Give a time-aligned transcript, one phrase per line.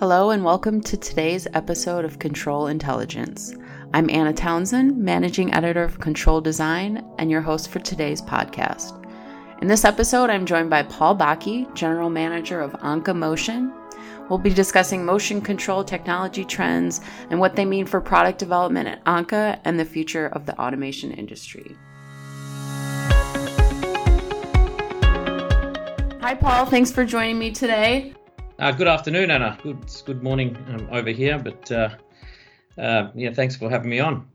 [0.00, 3.54] Hello, and welcome to today's episode of Control Intelligence.
[3.92, 8.96] I'm Anna Townsend, Managing Editor of Control Design, and your host for today's podcast.
[9.60, 13.74] In this episode, I'm joined by Paul Bakke, General Manager of ANCA Motion.
[14.30, 19.04] We'll be discussing motion control technology trends and what they mean for product development at
[19.04, 21.76] Anka and the future of the automation industry.
[26.22, 26.64] Hi, Paul.
[26.64, 28.14] Thanks for joining me today.
[28.60, 29.58] Uh, good afternoon, Anna.
[29.62, 31.88] Good, good morning um, over here, but uh,
[32.76, 34.28] uh, yeah, thanks for having me on.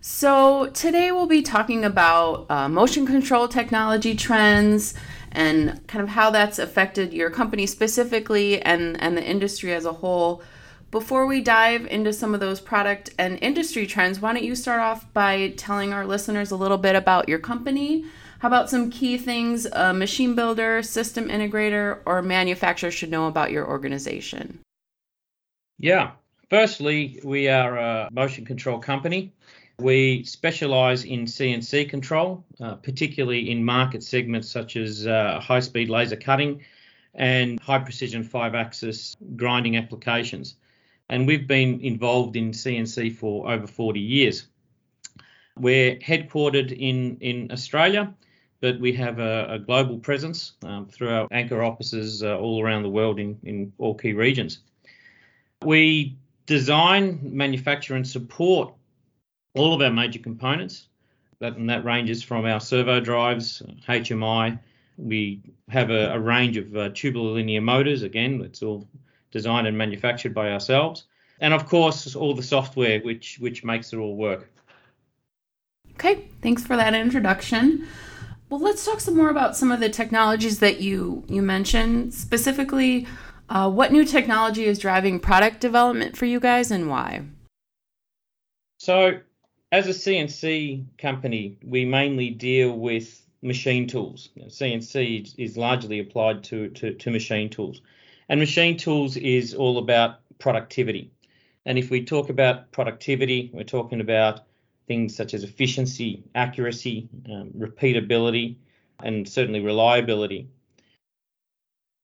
[0.00, 4.94] So, today we'll be talking about uh, motion control technology trends
[5.30, 9.92] and kind of how that's affected your company specifically and, and the industry as a
[9.92, 10.42] whole.
[10.90, 14.80] Before we dive into some of those product and industry trends, why don't you start
[14.80, 18.04] off by telling our listeners a little bit about your company?
[18.40, 23.52] How about some key things a machine builder, system integrator, or manufacturer should know about
[23.52, 24.58] your organization?
[25.78, 26.10] Yeah.
[26.48, 29.32] Firstly, we are a motion control company.
[29.78, 35.88] We specialize in CNC control, uh, particularly in market segments such as uh, high speed
[35.88, 36.62] laser cutting
[37.14, 40.56] and high precision five axis grinding applications.
[41.10, 44.46] And we've been involved in CNC for over 40 years.
[45.58, 48.14] We're headquartered in, in Australia
[48.60, 52.82] but we have a, a global presence um, through our ANCA offices uh, all around
[52.82, 54.60] the world in, in all key regions.
[55.62, 58.72] We design, manufacture, and support
[59.54, 60.86] all of our major components.
[61.40, 64.58] That, and that ranges from our servo drives, HMI.
[64.98, 68.02] We have a, a range of uh, tubular linear motors.
[68.02, 68.86] Again, it's all
[69.30, 71.04] designed and manufactured by ourselves.
[71.40, 74.50] And of course, all the software which which makes it all work.
[75.94, 77.86] Okay, thanks for that introduction.
[78.48, 82.12] Well, let's talk some more about some of the technologies that you you mentioned.
[82.14, 83.06] Specifically,
[83.48, 87.22] uh, what new technology is driving product development for you guys, and why?
[88.78, 89.20] So,
[89.72, 94.30] as a CNC company, we mainly deal with machine tools.
[94.38, 97.80] CNC is largely applied to, to, to machine tools,
[98.30, 101.10] and machine tools is all about productivity.
[101.66, 104.42] And if we talk about productivity, we're talking about
[104.86, 108.56] things such as efficiency, accuracy, um, repeatability,
[109.02, 110.48] and certainly reliability.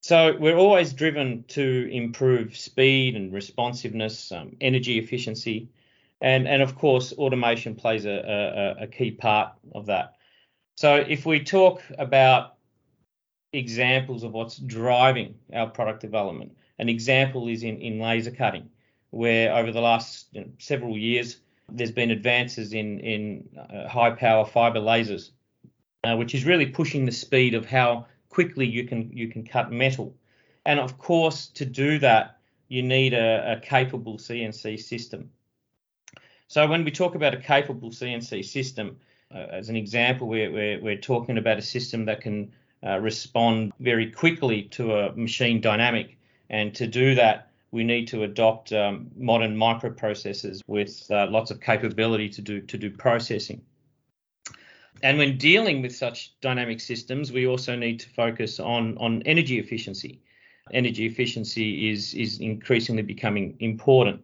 [0.03, 5.69] So we're always driven to improve speed and responsiveness, um, energy efficiency,
[6.20, 10.14] and, and of course, automation plays a, a, a key part of that.
[10.76, 12.56] So if we talk about
[13.52, 18.68] examples of what's driving our product development, an example is in, in laser cutting,
[19.10, 24.10] where over the last you know, several years, there's been advances in in uh, high
[24.10, 25.30] power fiber lasers,
[26.04, 29.72] uh, which is really pushing the speed of how quickly you can you can cut
[29.72, 30.14] metal.
[30.64, 35.30] And of course, to do that, you need a, a capable CNC system.
[36.48, 38.96] So when we talk about a capable CNC system,
[39.34, 42.52] uh, as an example, we're, we're, we're talking about a system that can
[42.86, 46.16] uh, respond very quickly to a machine dynamic.
[46.50, 51.60] And to do that, we need to adopt um, modern microprocessors with uh, lots of
[51.60, 53.60] capability to do to do processing.
[55.02, 59.58] And when dealing with such dynamic systems, we also need to focus on on energy
[59.58, 60.20] efficiency.
[60.72, 64.22] Energy efficiency is is increasingly becoming important.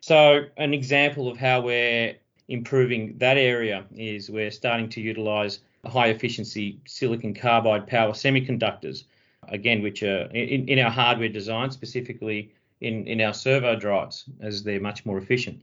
[0.00, 2.14] So an example of how we're
[2.48, 9.04] improving that area is we're starting to utilize high efficiency silicon carbide power semiconductors,
[9.48, 14.62] again, which are in, in our hardware design, specifically in, in our servo drives as
[14.62, 15.62] they're much more efficient.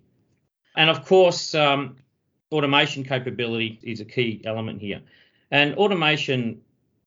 [0.75, 1.97] And of course, um,
[2.51, 5.01] automation capability is a key element here.
[5.51, 6.61] And automation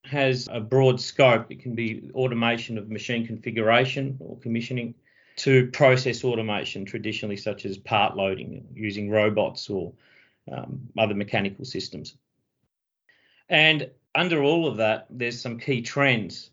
[0.05, 1.51] has a broad scope.
[1.51, 4.95] It can be automation of machine configuration or commissioning
[5.37, 9.93] to process automation, traditionally such as part loading using robots or
[10.53, 12.17] um, other mechanical systems.
[13.49, 16.51] And under all of that, there's some key trends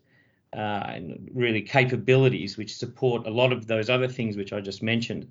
[0.54, 4.82] uh, and really capabilities which support a lot of those other things which I just
[4.82, 5.30] mentioned.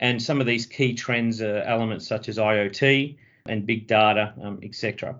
[0.00, 3.16] And some of these key trends are elements such as IoT
[3.46, 5.16] and big data, um, etc.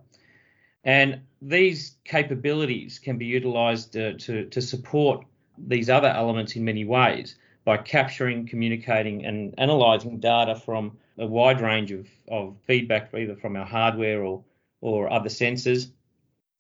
[0.84, 5.24] And these capabilities can be utilized uh, to, to support
[5.58, 11.60] these other elements in many ways by capturing, communicating, and analyzing data from a wide
[11.60, 14.42] range of, of feedback, either from our hardware or,
[14.82, 15.90] or other sensors.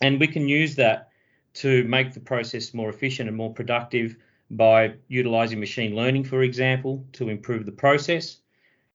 [0.00, 1.10] And we can use that
[1.54, 4.16] to make the process more efficient and more productive
[4.50, 8.38] by utilizing machine learning, for example, to improve the process,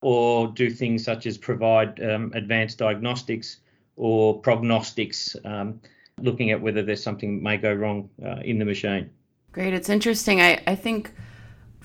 [0.02, 3.58] or do things such as provide um, advanced diagnostics
[3.96, 5.80] or prognostics, um,
[6.22, 9.10] looking at whether there's something may go wrong uh, in the machine.
[9.52, 9.74] Great.
[9.74, 10.40] It's interesting.
[10.40, 11.12] I, I think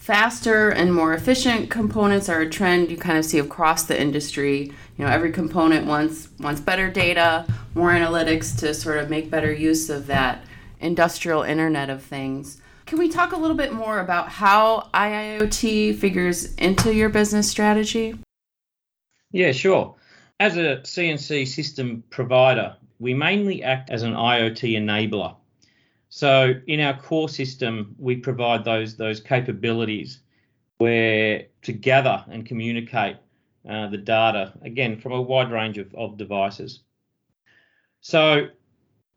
[0.03, 4.63] faster and more efficient components are a trend you kind of see across the industry.
[4.99, 7.47] You know, every component wants wants better data,
[7.77, 10.45] more analytics to sort of make better use of that
[10.81, 12.61] industrial internet of things.
[12.85, 18.19] Can we talk a little bit more about how IIoT figures into your business strategy?
[19.31, 19.95] Yeah, sure.
[20.41, 25.37] As a CNC system provider, we mainly act as an IoT enabler.
[26.15, 30.21] So in our core system, we provide those those capabilities
[30.77, 33.17] where to gather and communicate
[33.67, 36.81] uh, the data again from a wide range of, of devices.
[38.03, 38.49] So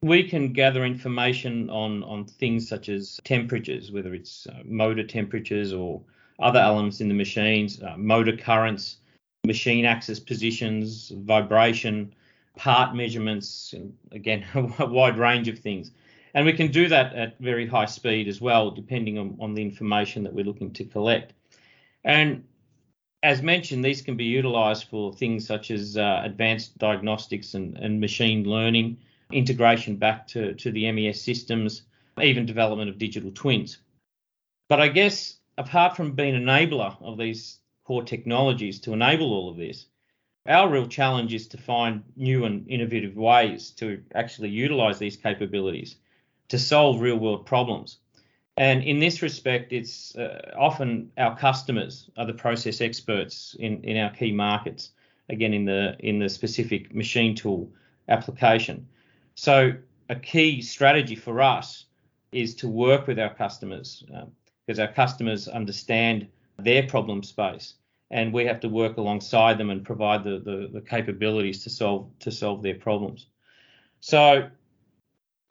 [0.03, 5.73] we can gather information on on things such as temperatures, whether it's uh, motor temperatures
[5.73, 6.01] or
[6.39, 8.99] other elements in the machines, uh, motor currents,
[9.45, 12.15] machine axis positions, vibration,
[12.55, 13.75] part measurements,
[14.13, 14.45] again
[14.79, 15.91] a wide range of things.
[16.35, 19.61] And we can do that at very high speed as well, depending on, on the
[19.61, 21.31] information that we're looking to collect.
[22.03, 22.43] And
[23.23, 28.01] as mentioned, these can be utilized for things such as uh, advanced diagnostics and, and,
[28.01, 28.97] machine learning,
[29.31, 31.83] integration back to, to the MES systems,
[32.21, 33.77] even development of digital twins.
[34.67, 39.49] But I guess apart from being an enabler of these core technologies to enable all
[39.49, 39.85] of this,
[40.47, 45.95] our real challenge is to find new and innovative ways to actually utilize these capabilities
[46.55, 47.97] to solve real world problems.
[48.55, 53.97] And in this respect, it's uh, often our customers are the process experts in, in
[53.97, 54.91] our key markets,
[55.27, 57.69] again, in the, in the specific machine tool
[58.07, 58.87] application.
[59.35, 59.73] So,
[60.07, 61.85] a key strategy for us
[62.31, 64.31] is to work with our customers um,
[64.65, 67.73] because our customers understand their problem space
[68.11, 72.07] and we have to work alongside them and provide the, the, the capabilities to solve
[72.19, 73.25] to solve their problems.
[73.99, 74.49] So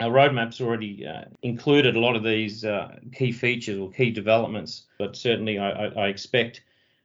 [0.00, 4.86] our roadmap's already uh, included a lot of these uh, key features or key developments,
[4.98, 6.62] but certainly I, I expect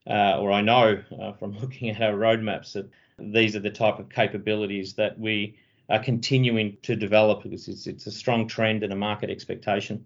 [0.10, 2.90] uh, or I know uh, from looking at our roadmaps that
[3.20, 5.56] these are the type of capabilities that we
[5.90, 10.06] are continuing to develop because it's, it's a strong trend and a market expectation.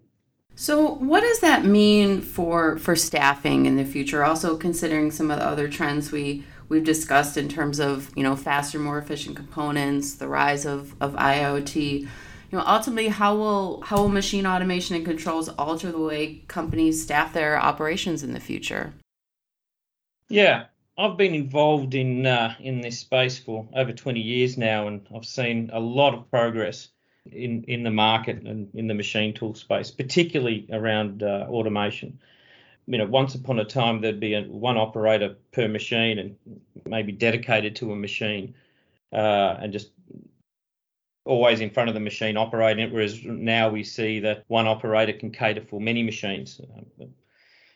[0.56, 4.24] So, what does that mean for for staffing in the future?
[4.24, 8.36] Also, considering some of the other trends we we've discussed in terms of you know
[8.36, 12.08] faster, more efficient components, the rise of of IoT
[12.54, 17.02] you know ultimately how will how will machine automation and controls alter the way companies
[17.02, 18.94] staff their operations in the future?
[20.28, 20.66] Yeah.
[20.96, 25.24] I've been involved in uh, in this space for over 20 years now and i've
[25.24, 26.90] seen a lot of progress
[27.26, 32.20] in in the market and in the machine tool space particularly around uh, automation.
[32.86, 36.36] You know once upon a time there'd be a, one operator per machine and
[36.86, 38.54] maybe dedicated to a machine
[39.12, 39.90] uh, and just
[41.24, 45.12] always in front of the machine operating it, whereas now we see that one operator
[45.12, 46.60] can cater for many machines.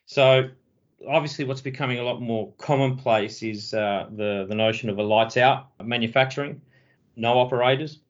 [0.07, 0.51] So
[1.07, 5.37] obviously what's becoming a lot more commonplace is uh, the, the notion of a lights
[5.37, 6.61] out manufacturing,
[7.17, 8.01] no operators,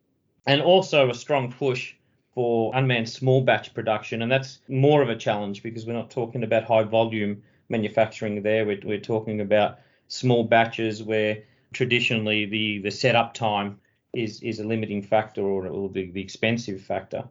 [0.47, 1.95] and also a strong push
[2.35, 4.23] for unmanned small batch production.
[4.23, 8.65] And that's more of a challenge because we're not talking about high volume manufacturing there.
[8.65, 11.43] We're, we're talking about small batches where
[11.73, 13.81] traditionally the, the setup time
[14.15, 17.25] is is a limiting factor or, or the, the expensive factor.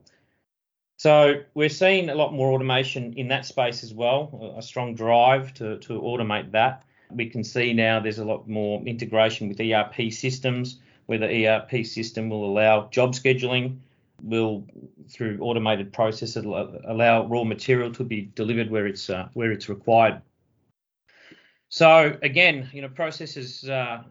[0.98, 5.54] So we're seeing a lot more automation in that space as well, a strong drive
[5.56, 6.84] to, to automate that.
[7.12, 11.86] We can see now there's a lot more integration with ERP systems, where the ERP
[11.86, 13.78] system will allow job scheduling,
[14.24, 14.66] will
[15.08, 20.22] through automated processes allow raw material to be delivered where it's uh, where it's required.
[21.70, 24.04] So again, you know, processes uh,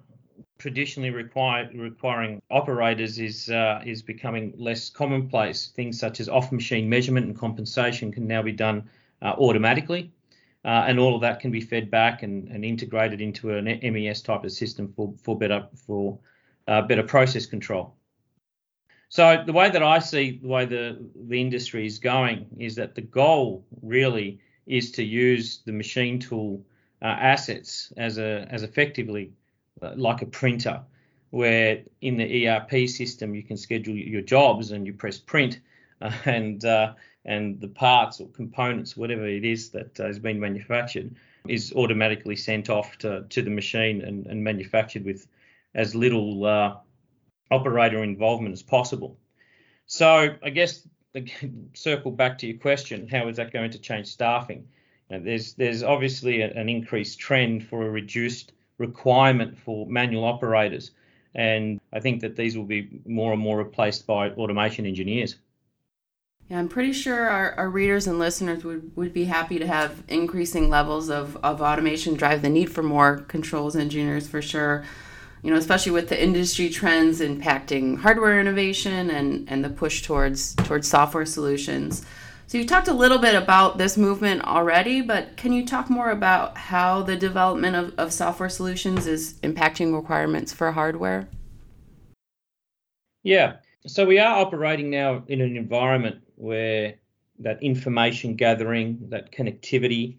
[0.59, 5.69] traditionally require, requiring operators is uh, is becoming less commonplace.
[5.69, 8.89] Things such as off-machine measurement and compensation can now be done
[9.23, 10.13] uh, automatically,
[10.65, 14.23] uh, and all of that can be fed back and, and integrated into an MES
[14.23, 16.19] type of system for for better for
[16.69, 17.95] uh, better process control.
[19.09, 20.99] So the way that I see the way the
[21.29, 26.65] the industry is going is that the goal really is to use the machine tool
[27.03, 29.33] uh, assets as a as effectively
[29.81, 30.83] like a printer,
[31.31, 35.61] where in the ERP system you can schedule your jobs and you press print,
[36.01, 40.39] uh, and uh, and the parts or components, whatever it is that uh, has been
[40.39, 41.17] manufactured,
[41.49, 45.27] is automatically sent off to, to the machine and, and manufactured with
[45.75, 46.77] as little uh,
[47.51, 49.19] operator involvement as possible.
[49.87, 50.87] So I guess
[51.75, 54.69] circle back to your question, how is that going to change staffing?
[55.09, 60.93] there's there's obviously a, an increased trend for a reduced requirement for manual operators.
[61.35, 65.37] And I think that these will be more and more replaced by automation engineers.
[66.49, 70.05] Yeah, I'm pretty sure our, our readers and listeners would, would be happy to have
[70.09, 74.85] increasing levels of, of automation drive the need for more controls engineers for sure.
[75.43, 80.55] You know, especially with the industry trends impacting hardware innovation and, and the push towards
[80.55, 82.05] towards software solutions.
[82.49, 86.11] So you talked a little bit about this movement already, but can you talk more
[86.11, 91.29] about how the development of, of software solutions is impacting requirements for hardware?
[93.25, 93.57] Yeah.
[93.89, 96.95] So we are operating now in an environment where
[97.41, 100.19] that information gathering, that connectivity,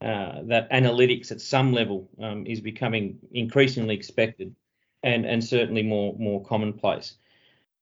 [0.00, 4.54] uh, that analytics at some level um, is becoming increasingly expected
[5.02, 7.16] and, and certainly more more commonplace.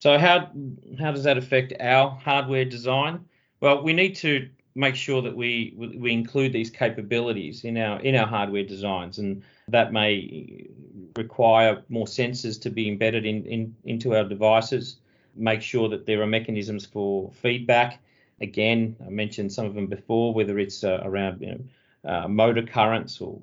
[0.01, 0.51] So how
[0.99, 3.25] how does that affect our hardware design?
[3.65, 8.15] Well, we need to make sure that we we include these capabilities in our in
[8.15, 10.69] our hardware designs, and that may
[11.17, 14.99] require more sensors to be embedded in, in into our devices
[15.37, 18.01] make sure that there are mechanisms for feedback.
[18.41, 22.63] Again, I mentioned some of them before, whether it's uh, around you know, uh, motor
[22.63, 23.41] currents or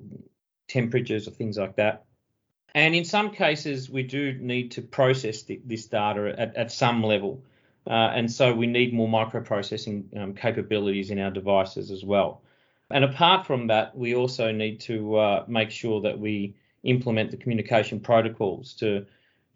[0.68, 2.04] temperatures or things like that.
[2.74, 7.02] And in some cases, we do need to process the, this data at, at some
[7.02, 7.42] level.
[7.86, 12.42] Uh, and so we need more microprocessing um, capabilities in our devices as well.
[12.90, 17.36] And apart from that, we also need to uh, make sure that we implement the
[17.36, 19.06] communication protocols to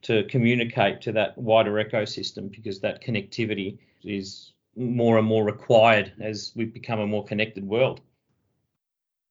[0.02, 6.52] to communicate to that wider ecosystem because that connectivity is more and more required as
[6.54, 8.00] we become a more connected world.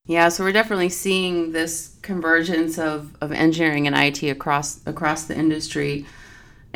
[0.04, 5.36] Yeah, so we're definitely seeing this convergence of, of engineering and IT across across the
[5.36, 6.06] industry.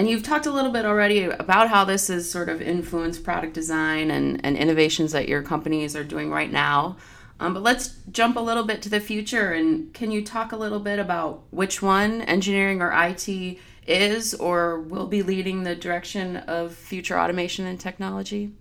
[0.01, 3.53] And you've talked a little bit already about how this has sort of influenced product
[3.53, 6.97] design and, and innovations that your companies are doing right now.
[7.39, 9.53] Um, but let's jump a little bit to the future.
[9.53, 14.81] And can you talk a little bit about which one, engineering or IT, is or
[14.81, 18.53] will be leading the direction of future automation and technology?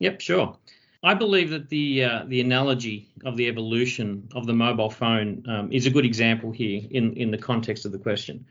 [0.00, 0.54] Yep, sure.
[1.02, 5.72] I believe that the uh, the analogy of the evolution of the mobile phone um,
[5.72, 8.44] is a good example here in in the context of the question.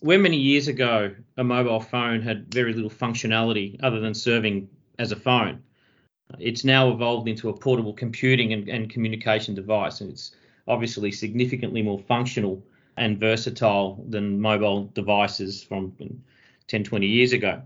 [0.00, 5.10] Where many years ago a mobile phone had very little functionality other than serving as
[5.10, 5.62] a phone,
[6.38, 10.32] it's now evolved into a portable computing and, and communication device, and it's
[10.68, 12.62] obviously significantly more functional
[12.96, 15.92] and versatile than mobile devices from
[16.68, 17.62] 10, 20 years ago.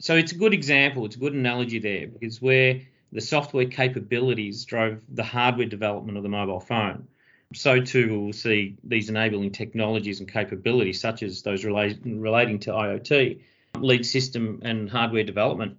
[0.00, 2.80] So it's a good example, it's a good analogy there because where
[3.12, 7.08] the software capabilities drove the hardware development of the mobile phone,
[7.54, 12.70] so too we'll see these enabling technologies and capabilities, such as those relate, relating to
[12.70, 13.40] IoT,
[13.78, 15.78] lead system and hardware development.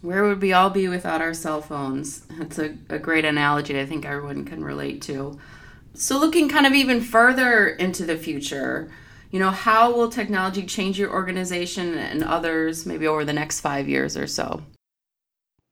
[0.00, 2.20] Where would we all be without our cell phones?
[2.38, 5.38] That's a, a great analogy I think everyone can relate to.
[5.94, 8.90] So, looking kind of even further into the future,
[9.30, 13.88] you know, how will technology change your organization and others maybe over the next five
[13.88, 14.62] years or so?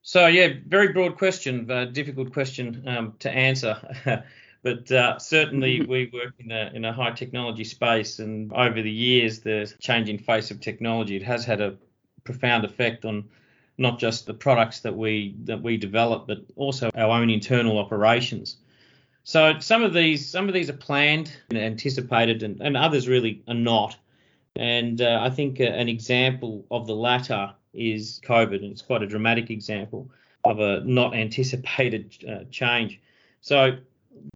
[0.03, 3.77] So, yeah, very broad question, difficult question um, to answer.
[4.63, 8.91] but uh, certainly we work in a, in a high technology space, and over the
[8.91, 11.75] years, the changing face of technology it has had a
[12.25, 13.25] profound effect on
[13.79, 18.59] not just the products that we that we develop, but also our own internal operations.
[19.25, 23.43] So some of these some of these are planned and anticipated, and, and others really
[23.49, 23.97] are not.
[24.57, 29.03] And uh, I think uh, an example of the latter is COVID, and it's quite
[29.03, 30.11] a dramatic example
[30.45, 33.01] of a not anticipated uh, change.
[33.41, 33.79] So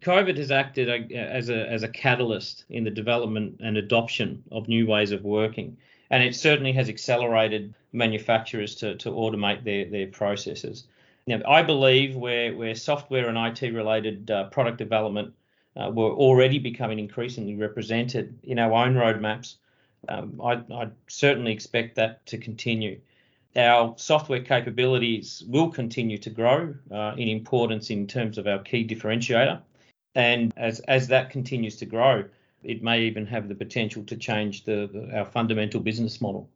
[0.01, 4.87] COVID has acted as a as a catalyst in the development and adoption of new
[4.87, 5.77] ways of working,
[6.09, 10.87] and it certainly has accelerated manufacturers to to automate their their processes.
[11.27, 15.33] Now, I believe where, where software and IT related uh, product development
[15.75, 19.55] uh, were already becoming increasingly represented in our own roadmaps,
[20.07, 23.01] um, I, I certainly expect that to continue.
[23.57, 28.87] Our software capabilities will continue to grow uh, in importance in terms of our key
[28.87, 29.61] differentiator.
[30.17, 32.25] And as, as that continues to grow,
[32.63, 36.49] it may even have the potential to change the, the, our fundamental business model.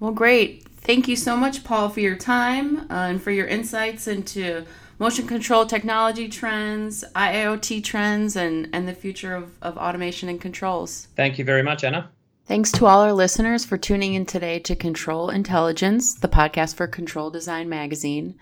[0.00, 0.66] Well, great.
[0.78, 4.66] Thank you so much, Paul, for your time uh, and for your insights into
[4.98, 11.06] motion control technology trends, IoT trends, and, and the future of, of automation and controls.
[11.14, 12.10] Thank you very much, Anna.
[12.46, 16.88] Thanks to all our listeners for tuning in today to Control Intelligence, the podcast for
[16.88, 18.34] Control Design Magazine.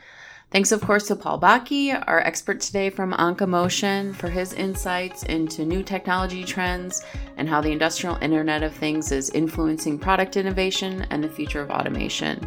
[0.53, 5.23] Thanks, of course, to Paul Bakke, our expert today from ANCA Motion, for his insights
[5.23, 7.03] into new technology trends
[7.39, 11.71] and how the industrial Internet of Things is influencing product innovation and the future of
[11.71, 12.47] automation.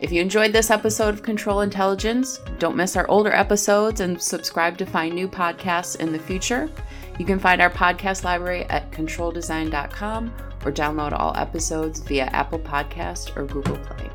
[0.00, 4.78] If you enjoyed this episode of Control Intelligence, don't miss our older episodes and subscribe
[4.78, 6.70] to find new podcasts in the future.
[7.18, 10.32] You can find our podcast library at controldesign.com
[10.64, 14.10] or download all episodes via Apple Podcast or Google Play.